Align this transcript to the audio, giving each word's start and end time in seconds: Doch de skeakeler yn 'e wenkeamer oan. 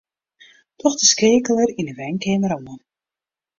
Doch 0.79 0.95
de 0.99 1.05
skeakeler 1.11 1.69
yn 1.79 1.89
'e 1.89 1.93
wenkeamer 1.99 2.53
oan. 2.57 2.79